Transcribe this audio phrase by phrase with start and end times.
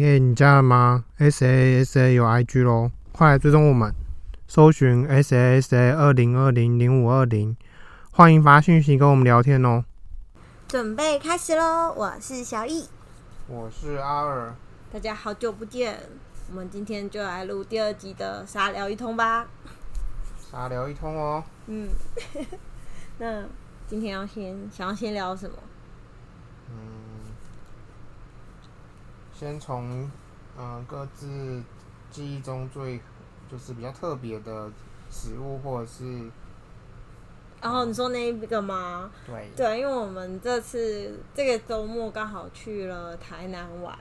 [0.00, 3.94] A，你加了吗？S A S A 有 I G 咯，快来追踪我们，
[4.46, 7.56] 搜寻 S A S A 二零二零零五二零，
[8.12, 9.84] 欢迎发讯息跟我们聊天哦。
[10.68, 11.92] 准备开始喽！
[11.94, 12.88] 我是小易，
[13.46, 14.54] 我是阿尔，
[14.92, 15.98] 大家好久不见，
[16.50, 19.46] 我们今天就来录第二集的沙聊一通吧。
[20.50, 21.44] 沙聊一通哦。
[21.66, 21.88] 嗯，
[23.18, 23.44] 那
[23.86, 25.56] 今天要先想要先聊什么？
[26.70, 26.76] 嗯，
[29.42, 30.08] 先从
[30.56, 31.60] 嗯各自
[32.12, 33.00] 记忆中最
[33.50, 34.70] 就是比较特别的
[35.10, 36.30] 食物，或者是
[37.60, 39.10] 然后你说那一个吗？
[39.26, 43.98] 对对，因为我们这次这个周末刚好去了台南玩，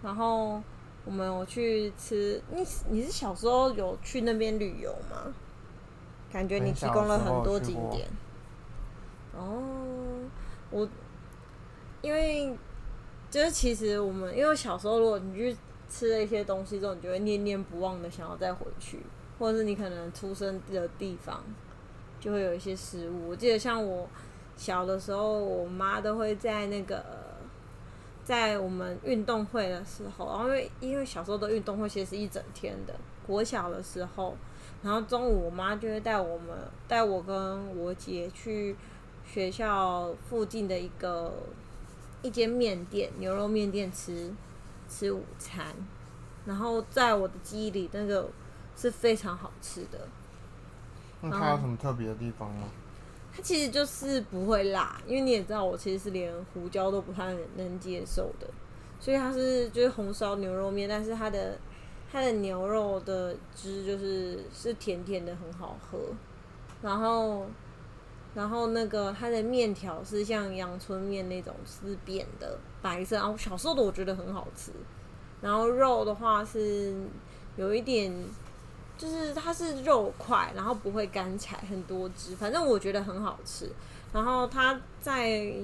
[0.00, 0.62] 然后
[1.04, 2.40] 我们有去吃。
[2.52, 5.34] 你你是小时候有去那边旅游吗？
[6.32, 8.08] 感觉你提供了很多景点。
[9.36, 10.20] 哦，
[10.70, 10.88] 我
[12.00, 12.56] 因为
[13.30, 15.56] 就是其实我们因为小时候，如果你去
[15.88, 19.00] 吃了一些东西之后，你就会念念不忘的想要再回去，
[19.38, 21.42] 或者是你可能出生的地方
[22.20, 23.30] 就会有一些食物。
[23.30, 24.08] 我记得像我
[24.56, 27.04] 小的时候，我妈都会在那个
[28.24, 32.94] 在我们运动会的时候，然后因为因为小时候的运动会其实是一整天的，
[33.26, 34.34] 国小的时候，
[34.82, 36.48] 然后中午我妈就会带我们
[36.86, 38.74] 带我跟我姐去
[39.24, 41.32] 学校附近的一个
[42.22, 44.32] 一间面店牛肉面店吃
[44.88, 45.74] 吃午餐，
[46.46, 48.28] 然后在我的记忆里，那个
[48.76, 50.08] 是非常好吃的。
[51.20, 52.68] 那它有什么特别的地方吗？
[53.34, 58.48] 它其实就是不会辣，因为你也知道，我其实是连胡椒都不太能接受的，
[58.98, 61.58] 所以它是就是红烧牛肉面，但是它的
[62.10, 65.98] 它的牛肉的汁就是是甜甜的，很好喝。
[66.80, 67.46] 然后
[68.38, 74.70] 然后那个它的面条是像阳春面那种是扁的白色，然后小时候的我觉得很好吃。
[75.40, 76.94] 然后肉的话是
[77.56, 78.14] 有一点。
[78.96, 83.70] 就是它是肉块，然后不会干柴，很多汁，反正我觉得很好吃。
[84.12, 85.54] 然后它在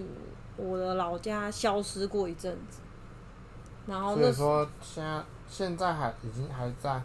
[0.56, 2.78] 我的老家消失过一阵子，
[3.88, 7.02] 然后所以说现在现在还已经还在，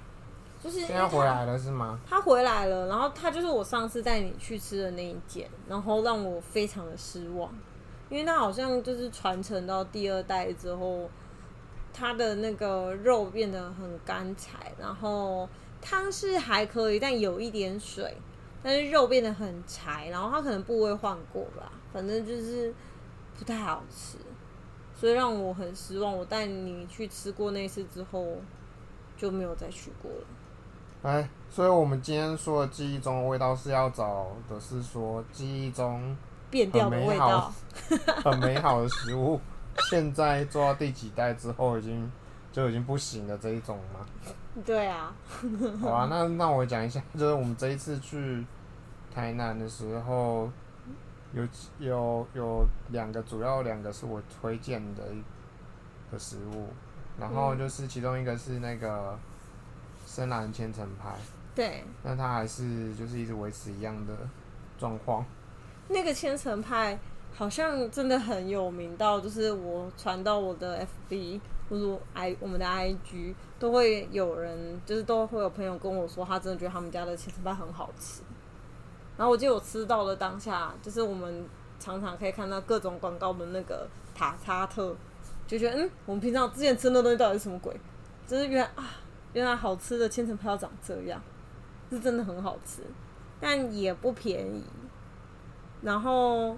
[0.61, 1.99] 就是现在回来了是吗？
[2.05, 7.51] 他回来了，然后他就是我上次带你去吃的那一间，然后让我非常的失望，
[8.09, 11.09] 因为它好像就是传承到第二代之后，
[11.93, 15.47] 它的那个肉变得很干柴，然后。
[15.81, 18.13] 汤是还可以，但有一点水，
[18.61, 22.73] 但是肉变得很柴，然后他可能部位换过吧，反正就是
[23.37, 24.17] 不太好吃，
[24.93, 26.13] 所以让我很失望。
[26.13, 28.27] 我带你去吃过那次之后，
[29.15, 30.27] 就没有再去过了。
[31.01, 36.15] 哎，所以我们今天说的记忆中的味道是要找的是说记忆中
[36.49, 37.51] 变掉的味道，
[38.23, 39.39] 很美好的食物，
[39.89, 42.11] 现在做到第几代之后已经
[42.51, 44.05] 就已经不行了这一种吗？
[44.65, 45.13] 对啊，
[45.79, 48.45] 好啊，那那我讲一下，就是我们这一次去
[49.13, 50.49] 台南的时候，
[51.33, 55.03] 有有有两个，主要两个是我推荐的
[56.11, 56.67] 的食物，
[57.17, 59.17] 然后就是其中一个是那个
[60.09, 61.15] 深蓝千层派，
[61.53, 64.13] 对，那它还是就是一直维持一样的
[64.79, 65.23] 状况。
[65.87, 66.97] 那个千层派
[67.35, 71.39] 好像真的很有名到，就是我传到我的 FB。
[71.69, 78.23] 或者 i 我们的 IG 都会有人，就是都会有朋友跟我说，他真的觉得他们家的千层派很好吃。
[79.15, 81.45] 然后我记得我吃到了当下，就是我们
[81.79, 84.95] 常常可以看到各种广告的那个塔查特，
[85.45, 87.79] 就觉得嗯，我们平常之前吃的东西到底是什么鬼？
[88.25, 88.89] 就是原来啊，
[89.33, 91.21] 原来好吃的千层派要长这样，
[91.89, 92.81] 是真的很好吃，
[93.39, 94.63] 但也不便宜。
[95.81, 96.57] 然后。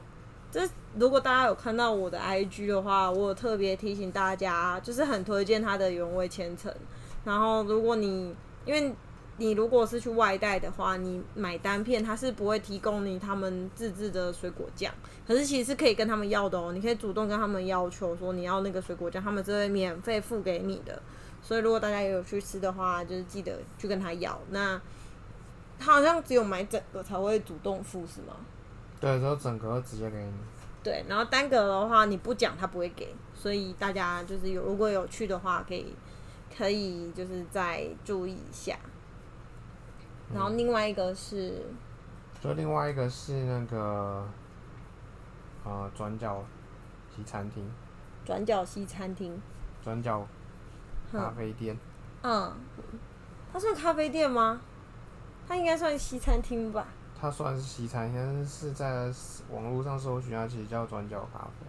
[0.51, 6.69] 就是如果大家有看到我的 IG 的话，我有特别提醒大家，就是很推荐它的原味千层。
[7.23, 8.93] 然后如果你因为
[9.37, 14.93] 你如果是去外带的话，你买单片它是不会提供你他们自制的水果酱，
[15.25, 16.73] 可是其实可以跟他们要的哦。
[16.73, 21.01] 你可以主动跟他们要求说你要那个水果酱，他们是会免费付给你的。
[21.41, 24.40] 所以如果大家有去吃的话，就是记得去跟他要。
[24.49, 24.79] 那
[25.79, 28.35] 他好像只有买整个才会主动付，是吗？
[28.99, 30.32] 对，就整个直接给你。
[30.84, 35.93] 对，然后单个的话你不讲他不会给，所以大家就是有如果有去的话，可以
[36.55, 38.78] 可以就是再注意一下。
[40.34, 41.66] 然后另外一个是，
[42.41, 44.26] 就另外一个是那个，
[45.64, 46.44] 呃，转角
[47.16, 47.70] 西餐厅。
[48.23, 49.40] 转角西餐厅。
[49.84, 50.26] 转角
[51.11, 51.78] 咖啡店。
[52.23, 52.53] 嗯，
[53.52, 54.61] 它算咖啡店吗？
[55.47, 56.85] 它应该算西餐厅吧。
[57.19, 59.11] 它算是西餐，但是在
[59.49, 61.67] 网络上搜寻，它其实叫转角咖啡。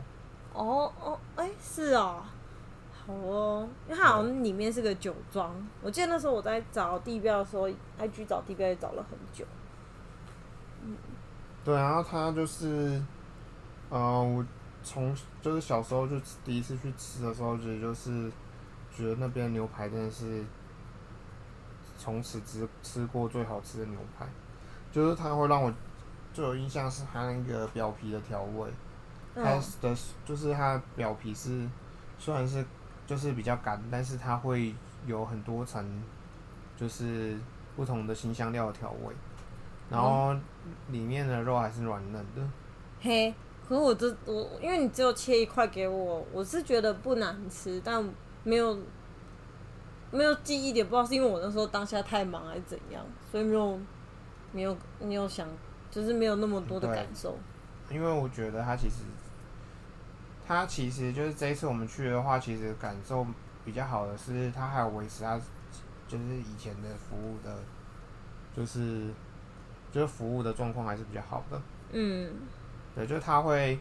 [0.55, 2.23] 哦哦，哎，是哦，
[3.06, 5.50] 好哦，因为它好像里面是个酒庄，
[5.83, 7.69] 我记得那时候我在找地标的时候
[7.99, 9.44] ，IG 找地标也找了很久。
[10.85, 10.97] 嗯
[11.65, 13.03] 对，然后它就是，
[13.89, 14.44] 呃，我
[14.83, 18.31] 从就是小时候就第一次去吃的时候，觉得就是
[18.97, 20.44] 觉得那边牛排真的是
[21.99, 24.27] 从此吃吃过最好吃的牛排，
[24.91, 25.73] 就是它会让我
[26.33, 28.71] 最有印象是它那个表皮的调味，
[29.35, 31.67] 它嗯，的就是它表皮是
[32.19, 32.65] 虽然是
[33.06, 34.75] 就是比较干，但是它会
[35.06, 36.03] 有很多层
[36.77, 37.39] 就是
[37.77, 39.15] 不同的新香料的调味，
[39.91, 40.35] 然后
[40.91, 42.43] 里面的肉还是软嫩的。
[43.00, 43.35] 嘿，
[43.69, 48.05] 可是我这我因为你只有切一块给我，我是觉得不难吃，但
[48.44, 48.79] 没有
[50.11, 53.79] 没有记忆点，不知道是因为我那时候当下太忙还是怎样，所以没有
[54.53, 55.49] 没有没有想，
[55.91, 57.37] 就是没有那么多的感受。
[57.91, 58.97] 因为我觉得他其实，
[60.47, 63.27] 他其实就是这一次我们去的话，其实感受
[63.65, 65.39] 比较好的是，他还有维持他
[66.09, 67.59] 就是以前的服务的，
[68.56, 69.09] 就是
[69.91, 71.61] 就是服务的状况还是比较好的。
[71.93, 72.33] 嗯
[72.94, 73.79] 对，就是他会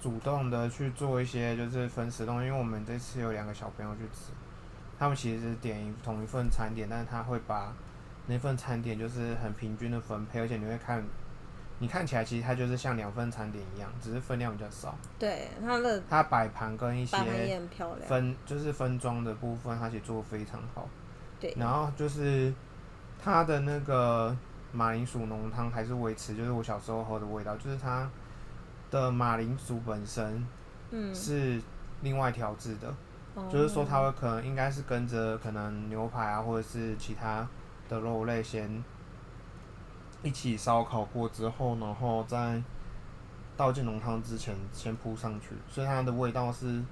[0.00, 4.32] 主动的去做一些就是分食东西，因为我们这次有两个小朋友去吃，
[4.98, 7.72] 他们其实是点一同一份餐点，但是他会把
[8.26, 11.04] 那份餐点就是很平均的分配，而且你会看，
[11.78, 14.94] 你看起来其实它就是像两份餐点一样，只是分量比较少。
[15.18, 17.16] 对，它的它摆盘跟一些。
[18.06, 20.88] 分就是分装的部分，它其实做的非常好。
[21.40, 22.52] 对，然后就是
[23.22, 24.36] 它的那个
[24.72, 28.08] 马铃薯浓汤还是维持就是我小时候喝的味道，就是它
[28.90, 30.46] 的马铃薯本身
[30.90, 31.60] 嗯，是
[32.02, 32.94] 另外调制的，
[33.34, 33.48] 哦。
[33.50, 37.48] 就是说它会可能应该是跟着可能牛排啊或者是其他
[37.88, 38.82] 的肉类先
[40.22, 42.62] 一起烧烤过之后，然后再
[43.56, 46.82] 倒进浓汤之前先铺上去，所以它的味道是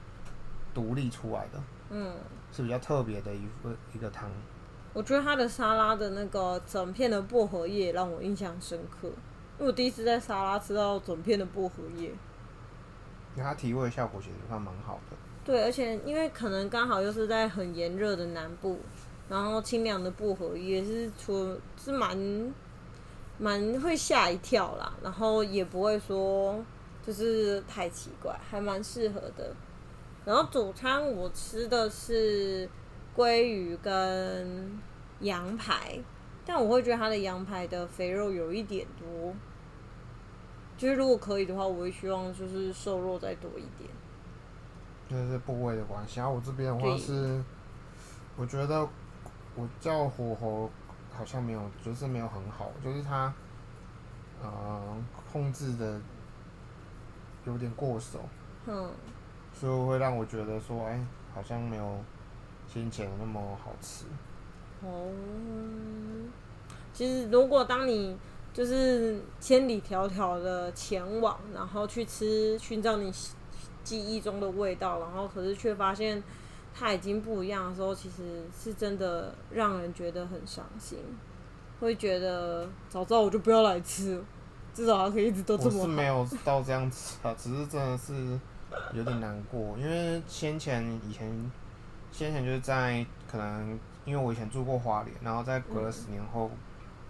[0.73, 1.61] 独立出来的，
[1.91, 2.15] 嗯，
[2.53, 4.31] 是比较特别的一个一个汤。
[4.95, 9.11] 我觉得它的沙拉的那个整片的薄荷叶让我印象深刻，
[9.59, 12.11] 因为我第一次在沙拉吃到整片的薄荷叶。
[13.37, 15.17] 因为它提味效果其实算蛮好的。
[15.45, 18.79] 对，而且因为可能刚好又是在很炎热的南部，
[19.29, 22.53] 然后清凉的薄荷叶是除是蛮
[23.39, 26.63] 蛮会吓一跳啦，然后也不会说
[27.07, 29.55] 就是太奇怪，还蛮适合的。
[30.25, 32.69] 然后主餐我吃的是
[33.17, 34.79] 鲑鱼跟
[35.21, 35.99] 羊排，
[36.45, 39.33] 但我会觉得它的羊排的肥肉有一点多，
[40.79, 43.91] 就是如果可以的话，我会希望就是瘦肉再多一点。
[45.11, 46.21] 就是部位的关系。
[46.21, 47.43] 然后我这边的话是，
[48.37, 48.89] 我觉得
[49.57, 50.71] 我叫火候
[51.13, 53.35] 好像没有，就是没有很好，就是它，
[54.41, 54.97] 呃，
[55.33, 56.01] 控制的
[57.45, 58.21] 有点过手，
[58.67, 58.91] 嗯。
[59.53, 61.05] 所以会让我觉得说，哎、
[61.35, 61.99] 好像没有
[62.73, 64.05] 先前的那么好吃。
[64.83, 65.11] 哦，
[66.93, 68.17] 其实如果当你
[68.59, 73.09] 就是千里迢迢的前往，然后去吃寻找你
[73.85, 76.21] 记忆中的味道，然后可是却发现
[76.75, 80.99] 它已经不一样的时候，其实是真的让人觉得很伤心，
[81.79, 84.21] 会觉得早知道我就不要来吃，
[84.75, 85.87] 至少它可以一直都这我么好。
[85.87, 88.41] 是没有到这样子啊，只是真的是
[88.93, 91.53] 有点难过，因为先前以前
[92.11, 96.51] 先前就是在可能因为我以前住过花莲，然后在隔了十年后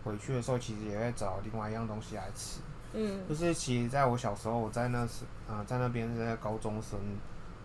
[0.04, 2.60] 回去的时候，其实也会找另外一样东西来吃。
[2.94, 6.98] 嗯就是其实在我小时候，我在那时啊、在那边是在高中生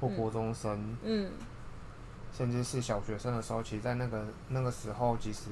[0.01, 1.31] 或国中生，嗯
[2.33, 5.49] 甚至是小学生的时候，其实，在那个那个时候，其实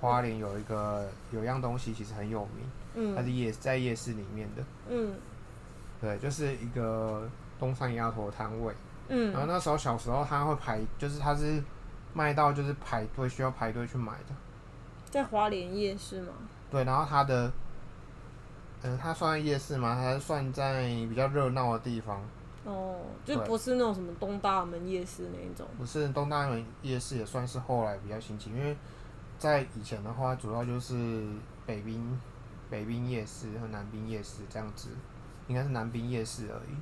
[0.00, 4.64] 花莲有一个有一样东西其实很有名，嗯它嗯是夜在夜市里面的。
[4.88, 5.14] 嗯
[6.00, 7.28] 对，就是一个
[7.58, 8.74] 东山鸭头摊位。
[9.08, 11.62] 嗯然后嗯，那时候小时候他会排，就是他是
[12.12, 14.34] 卖到就是排队需要排队去买的。
[15.14, 16.32] 在华联夜市吗？
[16.72, 17.52] 对，然后它的，
[18.82, 19.94] 嗯、它算在夜市吗？
[19.94, 22.20] 还是算在比较热闹的地方，
[22.64, 25.64] 哦，就不是那种什么东大门夜市那一种。
[25.78, 28.76] 不是东大门夜市也算是后来比较兴起，因为
[29.38, 31.24] 在以前的话，主要就是
[31.64, 32.18] 北滨
[32.68, 34.88] 北滨夜市和南滨夜市这样子，
[35.46, 36.74] 应该是南滨夜市而已。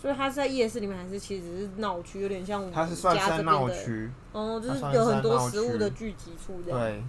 [0.00, 7.02] 所以它是在夜市里面，还是其实是闹区，有点像我们它是算是在家这边的，闹区，哦，就是它算是有很多食物的聚集处这样。，对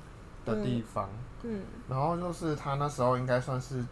[0.46, 1.10] 的地方。
[1.44, 3.84] 嗯然后就是他那时候应该算是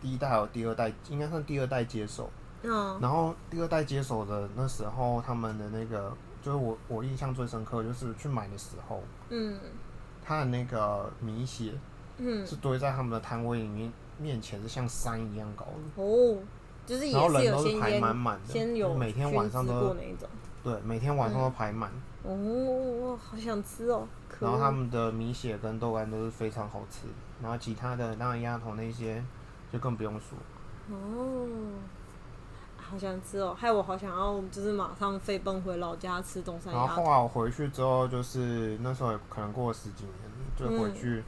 [0.00, 2.30] 第一代和第二代，应该算第二代接手。
[2.62, 9.58] 嗯然后第二代接手的那时候，他们的那个就是我我印象最深刻，就是去买的时候，嗯
[10.24, 11.72] 他的那个米血
[12.18, 16.38] 嗯，是堆在他们的摊位里面面前，是像山一样高的，哦，
[16.86, 19.96] 就是也然后人有都是排满满的，先有每天晚上都。
[20.62, 21.90] 对，每天晚上都排满。
[22.24, 24.06] 哦，好想吃哦。
[24.40, 27.06] 然后他们的米血跟豆干都是非常好吃，
[27.40, 29.22] 然后其他的当然鸭头那些
[29.72, 30.36] 就更不用说。
[30.90, 31.46] 哦，
[32.76, 36.96] 好想吃哦，害我好想要，就是马上飞奔回老家吃东山然后。
[36.96, 40.16] 后来我回去之后，就是那时候也可能过了十几年，
[40.56, 41.22] 就回去，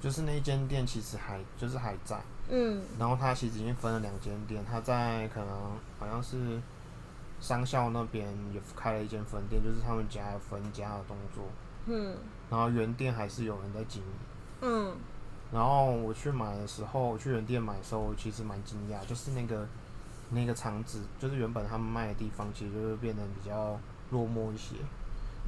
[0.00, 2.20] 就是那一间店其实还就是还在，
[2.50, 5.48] 嗯然后他其实已经分了两间店，他在可能
[5.98, 6.60] 好像是
[7.42, 11.44] 商校那边也开了一间分店，就是他们家有分家的动作，
[11.86, 12.16] 嗯。
[12.48, 14.08] 然后原店还是有人在经营。
[14.60, 14.94] 嗯，
[15.52, 19.66] 然后我去买的时候，我去原店买的时候，我其实蛮惊讶，就是那个
[20.30, 23.76] 那个厂子，就是原本他们卖的地方，其实就是变得比较
[24.10, 24.76] 落寞一些，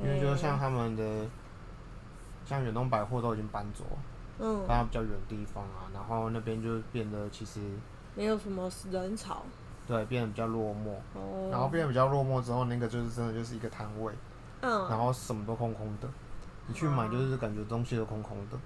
[0.02, 1.26] 因为就像他们的
[2.44, 3.84] 像远东百货都已经搬走，
[4.40, 7.60] 嗯，搬到比较远的地方啊，然后那边就变得其实
[8.16, 9.42] 没有什么人潮
[9.86, 11.48] 对变得比较落寞，哦。
[11.50, 14.12] 然后变得比较落寞之后，那个就是真的就是一个摊位，
[14.60, 16.08] 然嗯后什么都空空的，
[16.66, 18.58] 你去买就是感觉东西都空空的，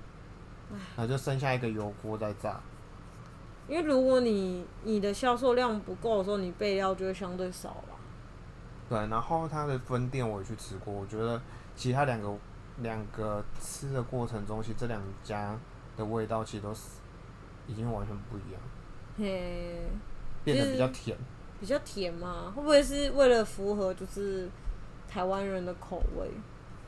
[0.96, 2.60] 然后就剩下一个油锅在炸。
[3.66, 7.98] 因为如果你你的销售量不够的时候，你备料就会相对少了。
[8.88, 11.38] 对，然后它的分店我也去吃过，我觉得
[11.76, 12.32] 其他两个
[12.78, 15.54] 两个吃的过程中，其实这两家
[15.96, 16.82] 的味道其实都是
[17.66, 18.60] 已经完全不一样，
[19.18, 19.90] 嘿，
[20.44, 21.16] 变得比较甜。
[21.60, 24.48] 比较甜吗，会不会是为了符合就是
[25.08, 26.30] 台湾人的口味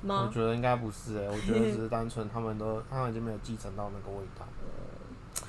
[0.02, 0.30] 我？
[0.33, 4.47] 觉得应该不是诶、我觉得只是 单纯他们都他们已经没有继承到那个味道。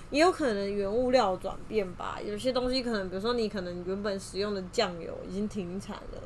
[0.09, 6.21] 也有可能原物料转变吧，有些东西可能，比如说你可能原本使用的酱油已经停产了，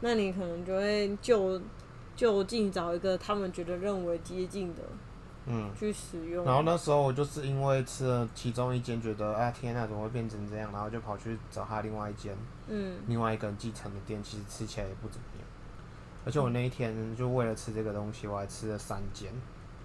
[0.00, 1.60] 那你可能就会就
[2.16, 4.82] 就近找一个他们觉得认为接近的
[5.46, 6.44] 嗯，去使用。
[6.44, 10.70] 然后那时候我就是因为吃了其中一间，觉得啊天呐，怎么会变成这样？
[10.72, 12.36] 然后就跑去找他另外一间
[12.68, 15.46] 嗯另外一个人继承的店，其实吃起来也不怎么样。
[16.24, 19.32] 而且我那一天就为了吃这个东西，我还吃了三间。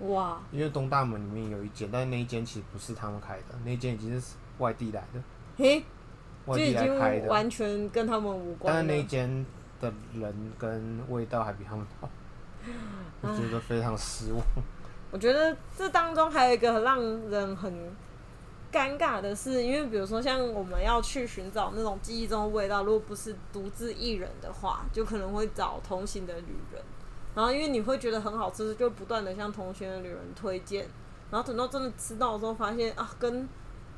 [0.01, 5.19] 哇，因为东大门里面有一间，但是那一间其实不是他们开的，那一间已经是外地来的，
[5.57, 5.83] 嘿，
[6.45, 7.27] 外地来开的。
[7.27, 8.79] 完全跟他们无关了。
[8.79, 9.43] 但是那一间
[9.81, 12.07] 的人跟味道还比他们好，
[13.21, 14.41] 我觉得非常失望。
[15.11, 16.99] 我觉得这当中还有一个让
[17.29, 17.73] 人很
[18.71, 26.81] 尴尬的是，因为比如说像我们要去寻找那种记忆中的味道，如果不是独自一人的话，就可能会找同行的旅人。
[27.33, 30.87] 然后因为你会觉得很好吃，就不断的向同行的旅人推荐。
[31.31, 33.47] 然后等到真的吃到的时候，发现啊，跟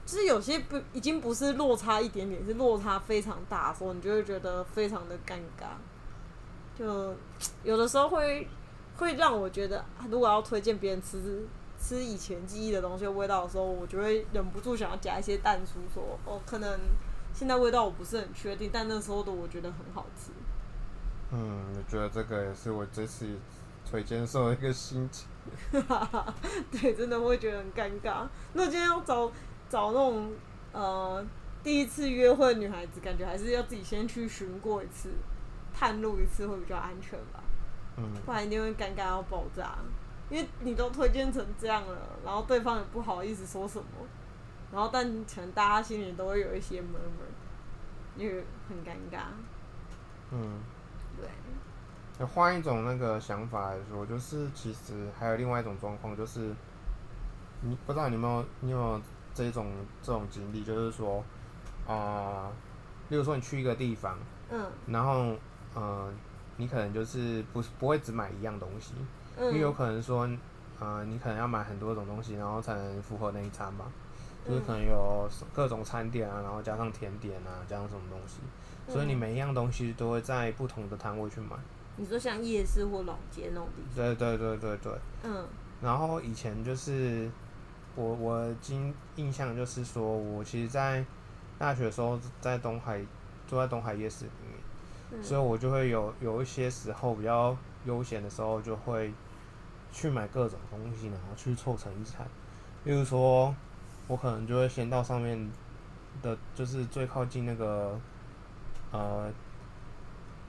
[0.06, 5.68] 就是有些不已经不是落差一点点，是落差非常大的时候，你就会觉得非常的尴尬。
[6.78, 7.16] 就
[7.64, 8.48] 有的时候会
[9.00, 11.48] 会让我觉得，啊如果要推荐别人吃
[11.80, 16.78] 吃以前记忆的东西的味道的时候，我就会忍不住想要加一些淡出，说哦，可能
[17.34, 20.32] 现在味道我不是很确定，但那时候的我觉得很好吃。
[21.32, 23.26] 嗯，我觉得这个也是我这次
[23.90, 25.30] 推荐受的一个心情。
[26.70, 28.28] 对，真的会觉得很尴尬。
[28.52, 29.32] 那今天要找
[29.70, 30.32] 找那种
[30.74, 31.26] 呃
[31.64, 35.10] 第一次约会的女孩子，感觉还是要自己先去寻过一次，
[35.74, 37.42] 探路一次会比较安全吧，
[38.00, 39.78] 嗯，不然一定会尴尬到爆炸。
[40.30, 43.86] 因为你都推荐成这样了，然后对方也不好意思说什么，
[44.72, 49.22] 然后但可能大家心里都会有一些 murmur，因为很尴尬。
[50.32, 50.60] 嗯，
[51.18, 56.54] 对，换一种那个想法来说，就是其实还有另外一种状况，就是
[57.62, 59.02] 你不知道你有没有你有没有
[59.34, 59.72] 这种
[60.04, 61.24] 这种经历，就是说，
[61.88, 62.52] 啊、
[63.10, 64.16] 例如说你去一个地方，
[64.52, 65.36] 嗯然后
[65.74, 66.14] 呃，
[66.60, 68.94] 你可能就是不是不会只买一样东西，
[69.40, 70.30] 因为有嗯可能说，
[70.80, 73.86] 呃，你可能要买很多种东西，然后才能符合那一餐嘛。
[74.48, 78.40] 就是可能有各种餐点啊，然后加上甜点啊，加上什么东西，
[78.92, 81.56] 所以你每一样东西都会在不同的摊位去买。
[81.98, 84.94] 你说像夜市或老街那种地对对对对对。
[85.24, 85.46] 嗯。
[85.82, 87.30] 然后以前就是
[87.96, 91.06] 我我经印象就是说，我其实，在
[91.58, 93.06] 大学的时候在东海
[93.46, 94.59] 住在东海夜市里面，
[95.12, 99.12] 嗯所以我就会有有一些时候比较悠闲的时候，就会
[99.92, 102.26] 去买各种东西，然后去凑成一餐。
[102.84, 103.54] 例如说，
[104.08, 105.50] 我可能就会先到上面
[106.22, 108.00] 的，就是最靠近那个
[108.92, 109.32] 呃，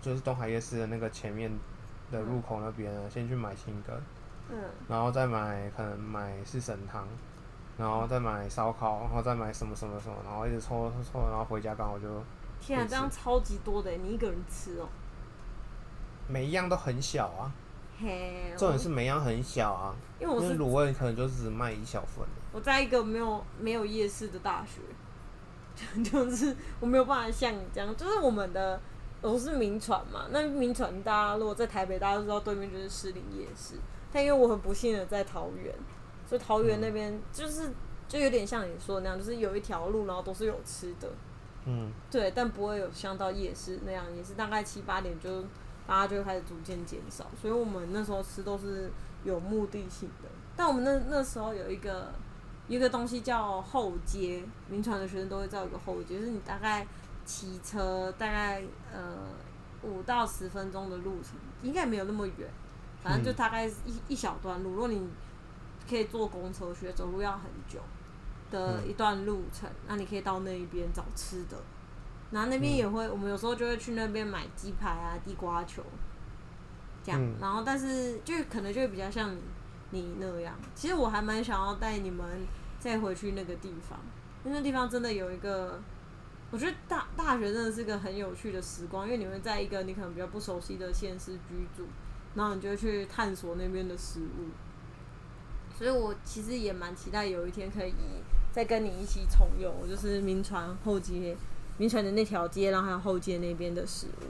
[0.03, 1.51] 就是东海夜市的那个前面
[2.13, 3.97] 的入口那边啊，先去买青根。
[4.51, 7.07] 嗯，然后再买可能买四神汤，
[7.79, 12.23] 然后再买烧烤，然后再买什么什么什么，然后一直凑凑凑，然后回家刚好就
[12.61, 14.89] 天啊，这样超级多的，你一个人吃哦、
[16.29, 17.53] 每一样都很小啊，
[17.99, 24.81] 嘿，重点是每样很小啊，因为我是卤味可能就只卖一小份，我在一个没有没有夜市的大学，
[26.03, 28.81] 就是我没有办法像你这样，就是我们的
[29.23, 33.75] 我是名传嘛，那名传大家如果在台北，大家都知道对面就是士林夜市。
[34.13, 35.73] 但因为我很不幸的在桃园，
[36.27, 37.71] 所以桃园那边就是
[38.09, 41.09] 就有点像你说的那样，就是有一条路，然后都是有吃的，
[41.67, 45.43] 嗯对，但不会有像到夜市那样，也是大概七八点就
[45.87, 48.91] 大家就开始逐渐减少，所以我们那时候吃都是
[49.25, 50.29] 有目的性的。
[50.57, 52.13] 但我们那那时候有一个
[52.69, 56.87] 一个东西叫后街，民传的学生都会知道有个后街，就是你大概
[57.25, 58.63] 骑车大概
[58.93, 59.17] 呃
[59.83, 62.49] 五到十分钟的路程，应该没有那么远，
[63.03, 64.71] 反正就大概一一小段路。
[64.71, 65.09] 如果你
[65.89, 67.81] 可以坐公车去，走路要很久
[68.51, 71.57] 的一段路程，那你可以到那一边找吃的。
[72.31, 75.83] 然后那边也会，我们有时候就会去那边买鸡排啊、地瓜球，
[77.03, 77.21] 这样。
[77.21, 79.41] 嗯然后但是就可能就会比较像你
[79.91, 80.55] 你那样。
[80.75, 82.25] 其实我还蛮想要带你们
[82.79, 83.99] 再回去那个地方，
[84.45, 85.81] 因为那地方真的有一个，
[86.53, 91.89] 我觉得大大学真的是个很有趣的时光，因为你会在一个你可能比较不熟悉的县市居住，
[92.37, 94.49] 然后你就会去探索那边的食物。
[95.77, 97.93] 所以我其实也蛮期待有一天可以
[98.53, 101.37] 再跟你一起重游，就是民传后街、
[101.79, 104.27] 民传的那条街，然后还有后街那边的食物。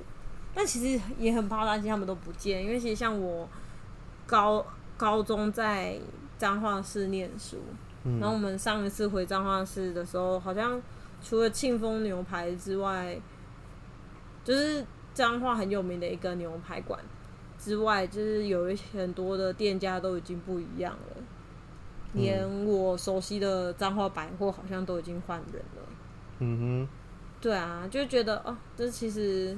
[0.54, 3.48] 但其实也很怕担心他们都不见，因为其实像我
[4.26, 5.98] 高高中在
[6.36, 7.58] 彰化市念书，
[8.20, 10.82] 然后我嗯们上一次回彰化市的时候，好像
[11.22, 13.16] 除了庆丰牛排之外，
[14.44, 14.84] 就是
[15.14, 16.98] 彰化很有名的一个牛排馆
[17.58, 21.19] 之外，就是有一很多的店家都已经不一样了，
[22.12, 25.82] 连我熟悉的彰化百货好像都已经换人了。
[26.38, 26.88] 嗯哼
[27.40, 29.56] 对啊，就觉得哦，这其实，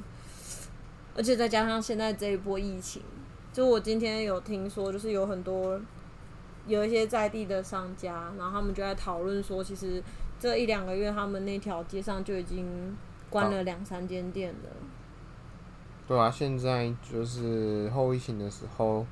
[1.16, 3.02] 而且再加上现在这一波疫情，
[3.52, 5.80] 就我今天有听说，就是有很多
[6.66, 10.02] 有一些在地的商家，然后他们就在讨论说，其实
[10.38, 12.96] 这一两个月他们那条街上就已经
[13.28, 14.70] 关了两三间店了。
[16.06, 19.06] 对啊，现在就是后疫情的时候，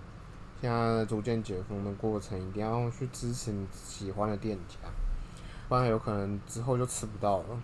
[0.61, 4.77] 现在逐渐解封的过程，一定要去支持你喜欢的店家，
[5.69, 7.63] 不然有可能之后就吃不到了。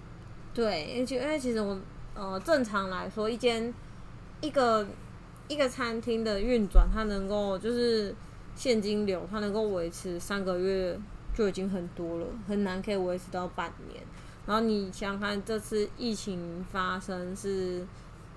[0.54, 1.78] 对，而且因为其实我
[2.14, 3.72] 呃正常来说，一间
[4.40, 4.86] 一个
[5.48, 8.14] 一个餐厅的运转，它能够就是
[8.54, 10.98] 现金流，它能够维持三个月
[11.34, 14.02] 就已经很多了，很难可以维持到半年。
[14.46, 17.84] 然后你想想看，这次疫情发生是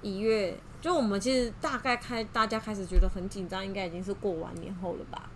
[0.02, 5.30] 一月，就我们其实大概开大家开始觉得很紧张，应该已经是过完年后了吧？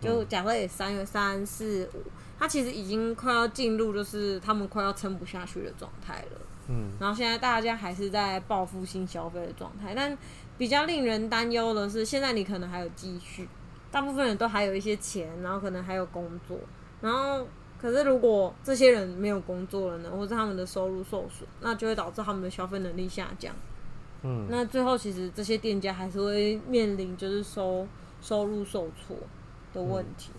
[0.00, 2.02] 就假设也三月三四五，
[2.38, 6.40] 它其实已经快要进入就是他们快要撑不下去的状态了。
[6.68, 10.16] 嗯然后现在大家还是在报复性消费的状态，但
[10.58, 13.48] 比较令人担忧的是，现在你可能还有积蓄，
[13.90, 16.58] 大部分人都还有一些钱，然后可能还有工作，
[17.00, 17.46] 然后
[17.80, 23.54] 可是如果这些人没有工作了呢，或者他们的收入受损，那就会导致他们的消费能力下降。
[24.26, 27.86] 嗯那最后其实这些店家还是会面临就是收
[28.20, 29.16] 收入受挫
[29.72, 30.30] 的问题。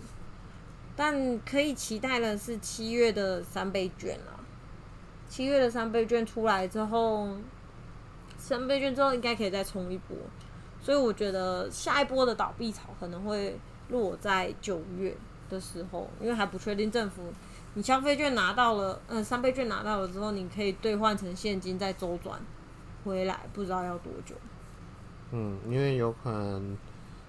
[0.94, 4.34] 但可以期待的是七月的三倍券啦，
[5.28, 7.36] 七月的三倍券出来之后，
[8.36, 10.16] 三倍券之后应该可以再冲一波，
[10.82, 13.56] 所以我觉得下一波的倒闭潮可能会
[13.90, 15.16] 落在九月
[15.48, 17.22] 的时候，因为还不确定政府。
[17.74, 22.40] 你消费券拿到了，嗯，三倍券拿到了之后，你可以兑换成现金再周转
[23.08, 24.34] 回来，不知道要多久。
[25.32, 26.76] 嗯，因为有可能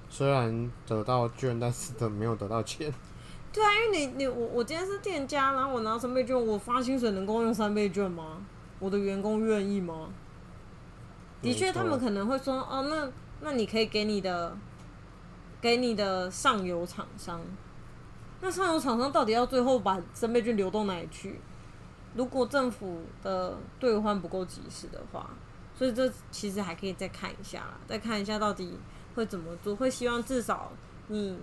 [0.09, 2.93] 虽然得到券，但是得没有得到钱。
[3.51, 8.37] 对啊，因为你你我我今天是店家，然后我拿三倍券，我发薪水能够用三倍券吗？
[8.77, 10.09] 我的员工愿意吗？
[11.41, 13.09] 的确，他们可能会说，哦，那
[13.41, 14.55] 那你可以给你的
[15.59, 17.41] 给你的上游厂商，
[18.41, 21.39] 那上游厂商到底要最后把三倍券流到哪里去？
[22.15, 25.29] 如果政府的兑换不够及时的话，
[25.79, 28.77] 所以这其实还可以再看一下啦，再看一下到底
[29.15, 29.73] 会怎么做。
[29.73, 30.73] 会希望至少
[31.07, 31.39] 你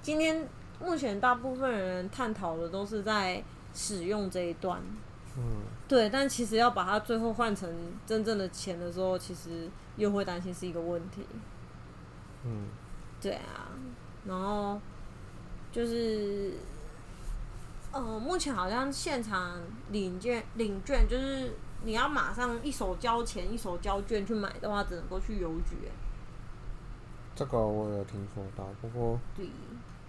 [0.00, 0.48] 今天
[0.80, 4.80] 目前大部分人探讨的都是在使用这一段，
[5.36, 7.70] 嗯对，但其实要把它最后换成
[8.06, 11.26] 真正的钱的时候，其实又会担心是一个问题。
[12.46, 12.68] 嗯
[13.20, 13.76] 对啊，
[14.24, 14.80] 然后
[15.70, 16.54] 就是，
[17.92, 19.60] 呃，目前好像现场
[19.90, 21.52] 领券领券，就是
[21.84, 25.92] 你要马上一手交钱一手交券去买的话，只能够去邮局、欸。
[27.34, 29.46] 这个我有听说到，不过对，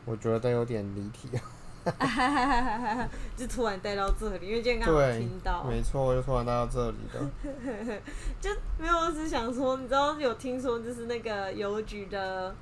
[0.05, 1.41] 我觉得有点离题啊。
[3.37, 8.01] 就突然带到这里，因为今天刚好对听到，没错，就突然带到这里的。
[8.41, 12.53] 就没有，我只是想说，你知道有听说就是那个邮局的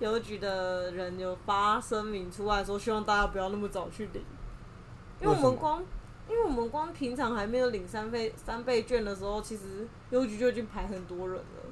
[0.00, 4.22] 邮局的人有发声明出来说，希望大家不要那么早去领，
[5.22, 5.82] 因为我们光
[6.28, 11.62] 因为我们光平常还没有领三倍三倍券的时候，其实邮局就已经排很多人了。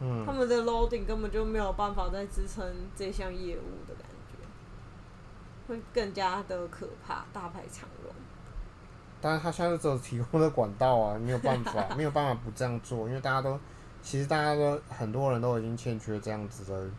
[0.00, 2.64] 嗯他嗯，们的 loading 根本就没有办法再支撑
[2.96, 4.36] 这项业务的感觉，
[5.68, 8.12] 会更加的可怕，大排长龙。
[9.20, 13.58] 但是他现在只有提供的管道啊，没有办法， 没有办法不这样做，因为大家都，
[14.02, 16.90] 其实大家都很多人都已经欠缺这样子的，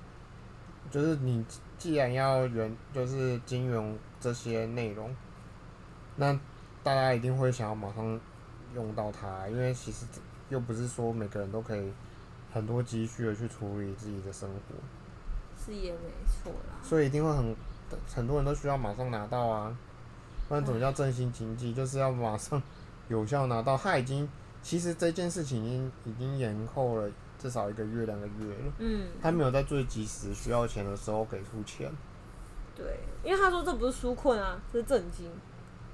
[0.90, 1.46] 就是你
[1.78, 5.14] 既然要原就是金融这些内容，
[6.16, 6.34] 那
[6.84, 8.20] 大家一定会想要马上
[8.74, 10.06] 用到它，因为其实
[10.50, 11.92] 又不是说每个人都可以
[12.54, 14.76] 很多积蓄的去处理自己的生活，
[15.58, 16.78] 是也没错啦。
[16.84, 17.56] 所以一定会很
[18.14, 19.78] 很多人都需要马上拿到啊，
[20.48, 21.74] 不然怎么叫振兴经济？
[21.74, 22.62] 就是要马上
[23.08, 23.78] 有效拿到。
[23.78, 24.28] 他已经
[24.62, 31.92] 其实这件事情已经已经延后了至少一个月两个月了，嗯，他没有在最及时需要钱的时候给出钱。
[32.76, 35.30] 对，因为他说这不是纾困啊，这是震惊，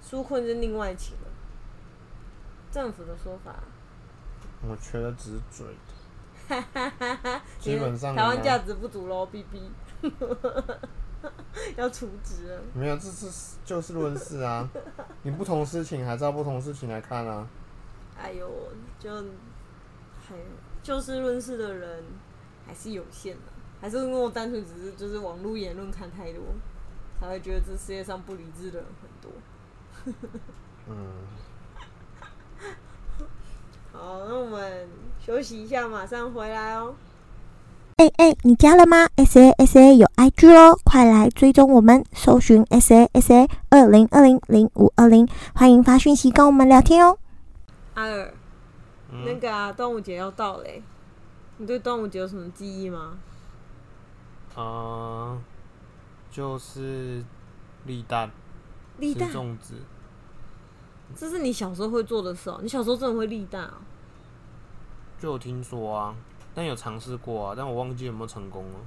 [0.03, 1.29] 纾困是另外请的。
[2.71, 3.53] 政府的说法，
[4.65, 5.67] 我觉得只是嘴
[6.47, 9.69] 的，基本上台湾价值不足喽，B B，
[11.75, 12.61] 要除职了。
[12.73, 14.69] 没有，这是就事论事啊。
[15.23, 17.45] 你不同事情还是要不同事情来看啊。
[18.17, 18.49] 哎呦，
[18.97, 19.13] 就
[20.25, 20.35] 还
[20.81, 22.03] 就事论事的人
[22.65, 26.41] 还是有限的，还是因为我单纯只是就是网络言论看太多，
[27.19, 29.29] 才会觉得这世界上不理智的人很多。
[30.89, 30.95] 嗯，
[33.93, 34.87] 好，那我们
[35.25, 36.95] 休息一下，马上回来哦。
[37.97, 47.19] 哎哎，你加了吗？S A S A 有 IG 哦，快来追踪我们，搜寻 S A S A 二零二零零五二零，欢迎发讯息跟我们聊天哦。
[47.93, 48.33] 阿尔，
[49.11, 50.81] 那嗯个啊，端午节要到嘞，
[51.57, 53.17] 你对端午节有什么记忆吗？
[54.55, 55.37] 啊、
[56.31, 57.23] 就是
[57.85, 58.31] 立蛋、
[59.01, 59.75] 吃粽子，
[61.15, 62.59] 这是你小时候会做的事哦。
[62.61, 63.73] 你小时候真的会立蛋啊？
[65.19, 66.15] 就有听说啊，
[66.53, 68.79] 但有尝试过啊，但我忘记有没有成功了。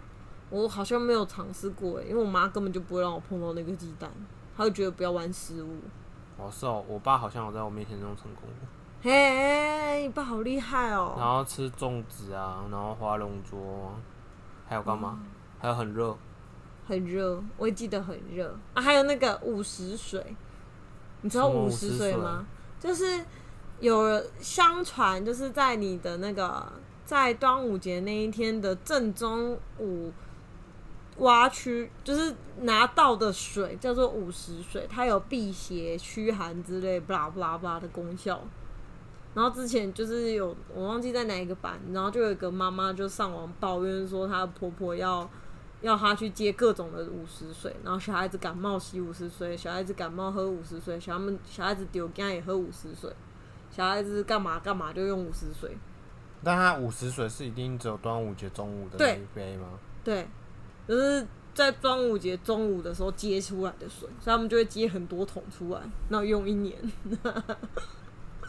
[0.51, 4.11] 我好像没有尝试过诶，因为我妈根本就不会让我碰到那个鸡蛋，
[4.57, 5.77] 她就觉得不要玩食物。
[6.37, 8.69] 哦，是哦，我爸好像有在我面前这种成功过。
[9.03, 11.39] 嘿，你爸好厉害哦然哦！
[11.39, 13.93] 后吃粽子啊，然后划龙桌，
[14.67, 15.21] 还有干嘛？
[15.59, 16.17] 还有很热，
[16.87, 18.83] 很热，我也记得很热啊。
[18.83, 20.37] 还有那个午时水，
[21.23, 22.47] 你知道午午时水吗？
[22.79, 23.25] 就是
[23.81, 26.71] 有相传，就是在你的那个
[27.05, 30.13] 在端午节那一天的正中午
[31.19, 38.43] 挖区，就是拿到的水叫做午时水，它有辟邪、驱寒之类，b l a 拉 blah blah 的功效。
[39.33, 45.29] 然后之前就是有我忘记在哪一个版，然后就有一个妈妈就上网抱怨说，她的婆婆要
[45.85, 53.15] 要他去接各种的五十水，然后小孩子感冒洗五十水，小孩子感冒喝五十水，小孩们小孩子丢干也喝五十水，
[53.71, 55.77] 小孩子干嘛干嘛就用五十水。
[56.43, 59.79] 但他五十水是一定只有端午节中午的那对一杯吗？
[60.03, 60.27] 对，
[60.89, 66.77] 就是在端午节中午的时候接出来的水，所以他们就会接很多桶出来，然后用一年。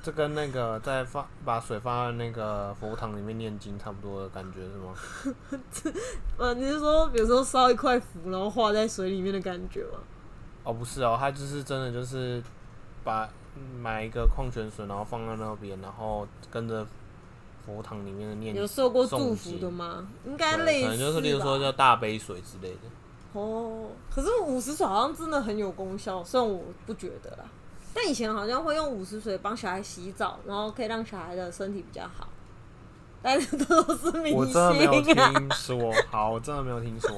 [0.05, 4.93] 这跟那个在放把水放在那个佛堂里面念经差不多的感觉是吗？
[6.37, 9.97] 呃，你是说比如说烧一块符，然后画在水里面的感觉吗？
[10.63, 12.39] 哦，不是哦，他就是真的就是
[13.03, 13.27] 把
[13.81, 16.85] 买一个矿泉水，然后放在那边，然后跟着
[17.65, 20.07] 佛堂里面的念有受过祝福的吗？
[20.23, 22.81] 应该对类似可能就是例如说叫大杯水之类的。
[23.33, 27.45] 哦，可是五十水好像真的很有功效，虽然我不觉得啦。
[27.95, 32.27] 但以前好像会用五十水帮小孩洗澡，然后可以让小孩的身体比较好。
[33.21, 35.01] 但是都是迷我真的没有！
[35.01, 37.09] 听说，好，我真的没有听说。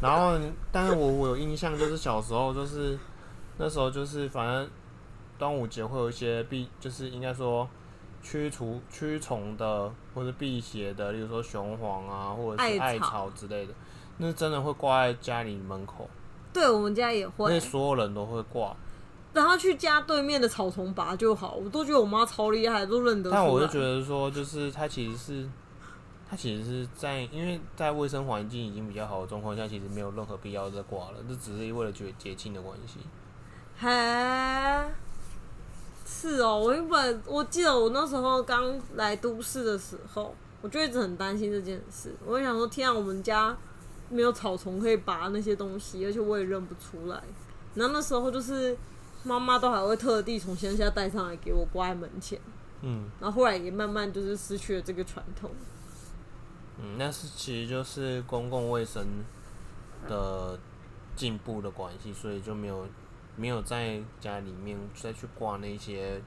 [0.00, 0.38] 然后，
[0.70, 2.98] 但是我我有印象，就是小时候就是
[3.58, 4.70] 那时候就是反正
[5.36, 7.68] 端午节会有一些避，就是应该说
[8.22, 13.74] 驱除驱虫的或者辟邪的，例如说雄黄啊，或者是艾艾草草之类的，
[14.16, 16.08] 那真的会挂在家里门口，
[16.50, 18.74] 对我们家也会那会，所有人都会挂。
[19.32, 21.54] 然后去家对面的草丛拔就好。
[21.54, 23.30] 我都觉得我妈超厉害，都认得。
[23.30, 25.48] 但我就觉得说，就是她其实是，
[26.28, 32.98] 她其实是在，因为在卫生环境已经比较好的状况下，其实没有任何必要再挂了，这只是为了节节庆的关系。
[33.78, 33.88] 嘿，
[36.06, 42.14] 是哦，我原本我记得我那时候刚来都市的时候，我就一直很担心这件事。
[42.24, 43.56] 我就想说，天啊，我们家
[44.08, 47.20] 没有草丛可以拔那些东西，而且我也认不出来。
[47.74, 48.76] 然后那时候就是
[49.24, 52.40] 妈妈都还会特地从乡下带上来给我挂在门前，
[52.80, 55.50] 嗯然后后来也慢慢就是失去了这个传统。
[56.78, 59.06] 嗯，那是其实就是公共卫生
[60.08, 60.58] 的
[61.14, 62.88] 进步的关系，所以就没有
[63.36, 66.20] 没有在家里面再去挂那些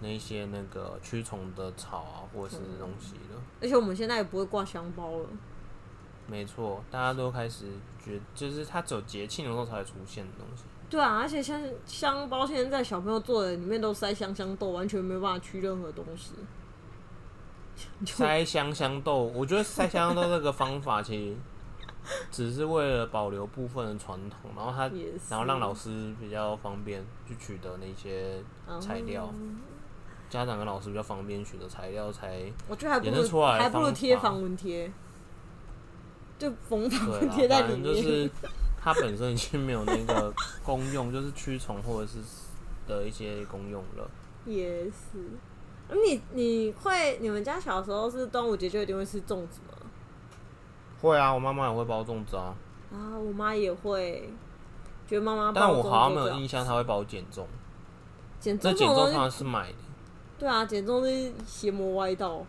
[0.00, 3.40] 那些那个驱虫的草啊，或者是东西了。
[3.62, 5.26] 而且我们现在也不会挂香包了。
[6.26, 7.66] 没错，大家都开始
[8.04, 10.64] 觉就是它只有节庆的时候才会出现的东西。
[10.90, 16.32] 对啊，而且像香包现在小朋友做的里面都塞香香豆，完全没有办法取任何东西。
[18.04, 21.36] 塞香香豆，我觉得塞香香豆这个方法其实
[22.30, 24.90] 只是为了保留部分的传统，然后他
[25.30, 28.42] 然后让老师比较方便去取得那些
[28.80, 29.60] 材料，嗯
[30.28, 34.92] 家长跟老师比较方便取得材料才我觉得还不如出来的还不如贴防蚊贴，
[36.38, 37.84] 就缝防蚊贴在反里面。
[37.84, 38.30] 就是
[38.80, 40.32] 它本身已经没有那个
[40.64, 42.18] 功用，就是驱虫或者是
[42.86, 44.10] 的一些功用了。
[44.46, 45.18] 也是。
[45.88, 49.74] 那你你会你们家小时候是端午节就一定会吃粽子吗？
[51.02, 52.54] 会啊，我妈妈也会包粽子啊，
[52.92, 54.30] 啊，我妈也会，
[55.06, 57.46] 觉得妈妈但我好像没有印象她会包减重，
[58.38, 59.78] 减这减重重这种东西常常是买的。
[60.38, 62.44] 对啊，减重是邪魔歪道，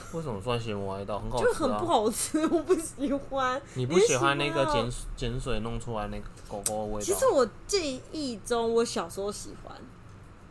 [0.12, 1.18] 为什么算邪魔歪道？
[1.18, 1.86] 很好吃啊就很不！
[1.86, 3.60] 好吃， 我不喜欢。
[3.74, 7.00] 你不喜欢那个碱碱水弄出来那个狗狗的味道？
[7.00, 9.76] 其实我记忆中，我小时候喜欢。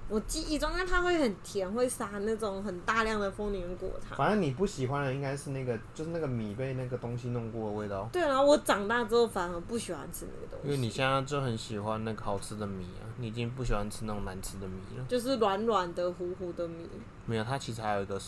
[0.08, 4.15] 我记忆中，因为它会很甜，会撒那种很大量的丰年果糖。
[4.15, 8.08] 反正你不喜欢的应该是那个，就是那个米被那个东西弄过的味道。
[8.13, 15.03] 对，然后我长大之后反而不喜欢吃那个东西，因为你现在就很喜欢那个好吃的米啊，你已经不喜欢吃那种难吃的米了。
[15.10, 16.88] 就是软软的、糊糊的米。
[17.25, 18.21] 没有，它其实还有一个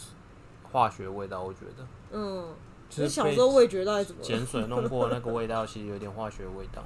[0.71, 2.53] 化学味道，我觉得嗯，
[2.89, 4.27] 就是被你小时候味觉到底怎么了？
[4.27, 6.83] 碱水弄过 那个味道，其实有点化学味道。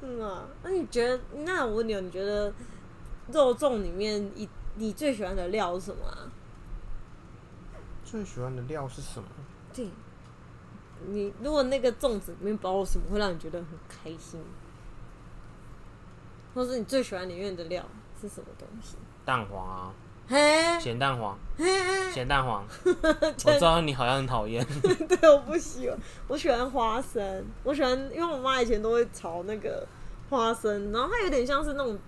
[0.00, 1.20] 嗯啊，那你觉得？
[1.38, 2.52] 那我问你哦，你觉得
[3.32, 6.30] 肉粽里面你你最喜欢的料是什么啊？
[8.04, 9.28] 最喜欢的料是什么？
[9.74, 9.88] 对，
[11.08, 14.40] 你如果那个粽子里面包了什么，会让你觉得很开心？
[16.54, 17.84] 或是你最喜欢里面的料
[18.20, 18.96] 是什么东西？
[19.24, 19.92] 蛋黄啊，
[20.28, 21.64] 嘿，咸蛋黄，嘿，
[22.12, 22.62] 咸蛋黄。
[22.84, 24.62] 我知道你好像很讨厌，
[25.08, 29.86] 对，我不喜欢，我喜欢花生，我喜欢，因为我妈以前都会炒那个
[30.28, 31.98] 花生，然后它有点像是那种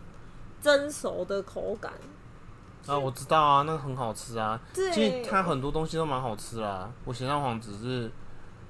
[0.60, 1.92] 蒸熟的口感。
[2.86, 4.60] 啊，我知道啊，那个很好吃啊。
[4.74, 6.90] 对，其实它很多东西都蛮好吃啦。
[7.06, 8.10] 我咸蛋黄只是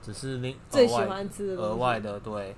[0.00, 2.54] 只是另最喜欢吃的额外的，对，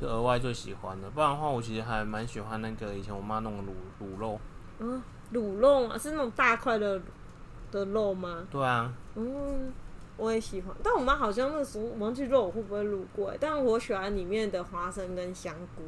[0.00, 1.10] 就额外最喜欢的。
[1.10, 4.38] 不然的话，我其实还蛮喜欢那个以前我妈弄的卤卤肉。
[4.78, 7.00] 嗯，卤肉啊，是那种大块的
[7.70, 8.46] 的肉吗？
[8.50, 9.72] 对啊，嗯，
[10.16, 15.82] 我也喜欢，但我妈好像那时候忘记肉我会不会卤过欸，但我喜欢里面的花生跟香菇，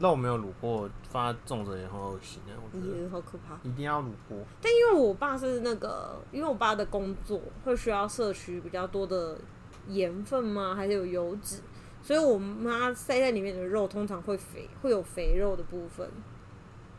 [0.00, 3.02] 肉没有卤过，放在粽子也很恶心啊，我觉得。
[3.02, 3.54] 也好可怕。
[3.62, 4.38] 一定要卤过。
[4.62, 9.36] 但因为我爸是那个，因为我爸的工作会需要摄取比较多的
[9.88, 10.74] 盐分吗？
[10.74, 11.60] 还是有油脂？
[12.00, 16.08] 所以我妈塞在里面的肉通常会肥，会有肥肉的部分。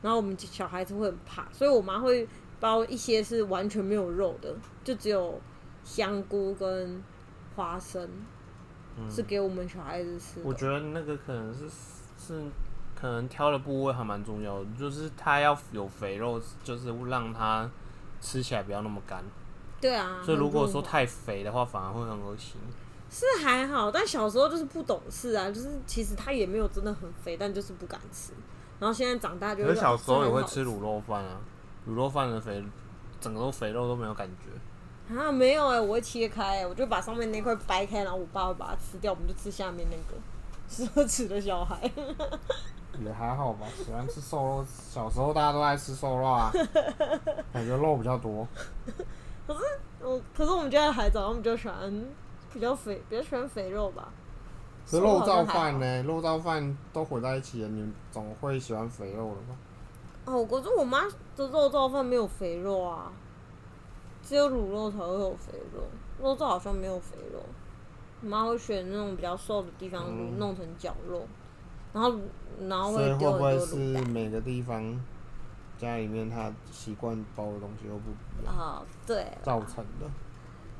[0.02, 2.28] 然后我们小孩子会很怕，所以我妈会
[2.60, 5.40] 包一些是完全没有肉的，就只有
[5.84, 7.04] 香菇跟
[7.56, 8.10] 花生，
[9.10, 11.70] 是给我们小孩子吃我觉得那个可能是
[12.18, 12.44] 是
[12.96, 17.70] 可能挑的部位还蛮重要的，就是它要有肥肉，就是让它
[18.22, 19.24] 吃起来不要那么干。
[19.82, 22.60] 对啊，所以如果说太肥的话，反而会很恶心。
[23.10, 28.34] 是还好，但小时候就是不懂事啊，就是其实它也没有真的很肥，但就是不敢吃。
[28.80, 31.42] 然后现在长大就会可是小时候也会吃卤肉饭啊，
[31.88, 32.64] 卤肉饭的肥，
[33.20, 35.16] 整个都肥肉都没有感觉。
[35.16, 40.18] 啊，没有哎、我会切开、欸，我就把上面那块掰开，然后我爸会把它吃掉，我们就吃下面那个
[40.70, 41.92] 奢侈的小孩。
[43.04, 44.66] 也还好吧，喜欢吃瘦肉。
[44.70, 46.52] 小时候大家都爱吃瘦肉啊，
[47.52, 48.48] 感觉肉比较多。
[49.48, 49.60] 可是
[50.02, 52.06] 我可是我们家的孩子好像比较喜欢
[52.54, 54.10] 比较肥，比较喜欢肥肉吧。
[54.86, 56.04] 可是肉燥饭呢？
[56.04, 59.56] 肉燥饭都混在一起了，你总会喜欢肥肉的吧？
[60.26, 63.12] 哦，可是我妈的肉燥饭没有肥肉啊，
[64.24, 65.84] 只有卤肉才会有肥肉，
[66.22, 67.40] 肉燥好像没有肥肉。
[68.22, 71.26] 我妈会选那种比较瘦的地方嗯弄成绞肉，
[71.94, 72.14] 然后
[72.68, 73.76] 然后所以会不会是
[74.08, 75.00] 每个地方
[75.78, 78.12] 家里面他习惯包的东西又不
[78.42, 80.10] 一样啊、对，造成的？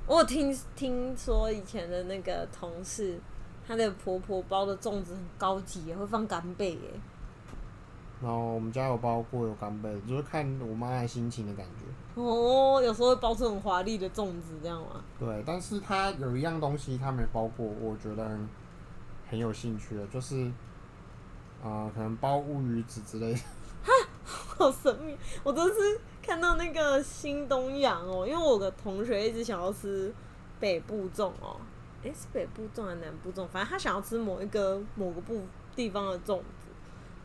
[0.06, 3.18] 我有听听说以前的那个同事，
[3.70, 6.80] 她的婆婆包的粽子很高级耶，会放干贝耶。
[8.20, 12.20] 然后我们家有包过有干贝，就是看我妈的心情的感觉。
[12.20, 15.04] 哦，有时候会包出很华丽的粽子，这样吗？
[15.20, 18.50] 对，但是她有一样东西她没包过，我觉得很
[19.30, 20.46] 很有兴趣的，就是
[21.62, 23.40] 啊、呃可能包乌鱼子之类的。
[23.84, 23.94] 哈
[24.26, 25.16] 好神秘！
[25.44, 25.76] 我都是
[26.24, 30.12] 看到那个新东阳哦，因为我有个同学一直想要吃
[30.60, 31.56] 北部粽哦，
[32.04, 33.48] 诶，是北部粽还是南部粽？
[33.48, 35.44] 反正他想要吃某一个某个部
[35.76, 36.68] 地方的粽子，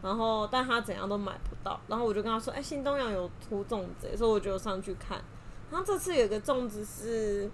[0.02, 5.22] 然后但他怎样都买不到，然后我就跟他说，哎、新东阳有出粽子，所以我就上去看。
[5.70, 7.50] 然后这次有个粽子是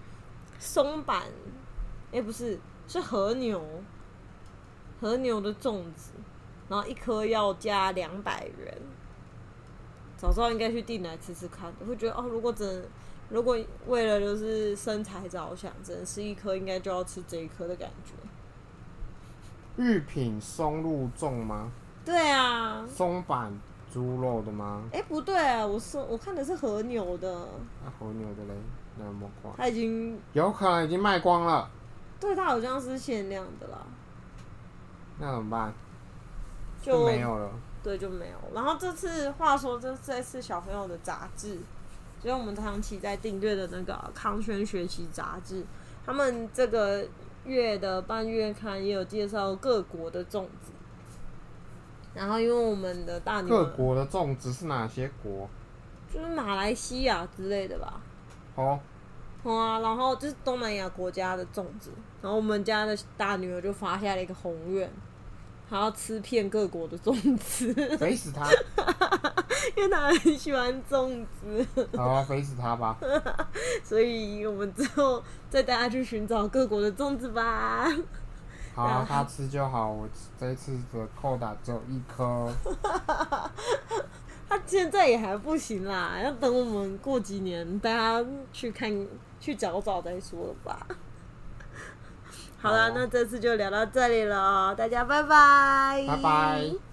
[0.59, 1.25] 松板，
[2.13, 3.63] 哎、不是，是和牛，
[5.01, 6.13] 和牛的粽子，
[6.69, 8.79] 然后一颗要加两百元。
[10.17, 12.89] 早知道应该去订来吃吃看的，会觉得哦，如果真的
[13.31, 18.13] 如果为了就是身材着想，只能吃一颗，应该就要吃这一颗的感觉。
[19.83, 21.71] 玉品松露粽吗？
[22.05, 23.53] 对啊，松板
[23.93, 24.83] 猪肉的吗？
[24.93, 27.49] 哎、不对啊，我说我看的是和牛的，
[27.85, 28.55] 那和牛的嘞，
[28.99, 29.51] 那有没有？
[29.57, 31.71] 它已经有可能已经卖光了，
[32.19, 33.79] 对它好像是限量的啦，
[35.19, 35.73] 那怎么办？
[36.83, 37.51] 就没有了。
[37.83, 38.37] 对就没有。
[38.55, 41.59] 然后这次话说这这次小朋友的杂志，
[42.23, 45.65] 就是我们长期在订阅的那个康轩学习杂志，
[46.05, 47.07] 他们这个
[47.45, 50.73] 月的半月刊也有介绍各国的粽子。
[52.15, 55.49] 然后因为我们的大女各国的粽子是哪些国？
[56.13, 58.01] 就是马来西亚之类的吧，
[58.57, 58.81] 哦，
[59.45, 64.91] 好啊，然后就是东南亚国家的粽子，然后我们家的大女儿就发下了一个宏愿，
[65.71, 68.51] 她要吃遍各国的粽子，肥死他！
[69.77, 72.99] 因为他很喜欢粽子，好啊，肥死他吧！
[73.85, 77.87] 所以我们之后再带他去寻找各国的粽子吧。
[78.75, 79.89] 好啊，他吃就好。
[79.89, 80.09] 我
[80.41, 82.53] 这一次的扣打只有一颗。
[84.49, 89.07] 他现在也还不行啦，要等我们过几年带他去看
[89.39, 90.85] 去找找再说了吧。
[92.63, 96.90] 好了，那这次就聊到这里了，大家拜拜，拜拜。